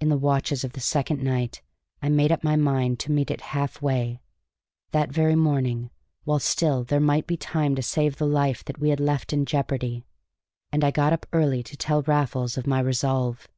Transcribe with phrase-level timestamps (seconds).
[0.00, 1.62] In the watches of the second night
[2.00, 4.20] I made up my mind to meet it halfway,
[4.92, 5.90] that very morning,
[6.22, 9.44] while still there might be time to save the life that we had left in
[9.44, 10.06] jeopardy.
[10.70, 13.48] And I got up early to tell Raffles of my resolve.